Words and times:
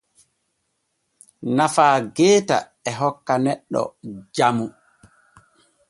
Nafa 1.57 1.85
geeta 2.15 2.57
e 2.89 2.91
hokka 2.99 3.35
neɗɗo 3.43 3.81
jamu. 4.35 4.65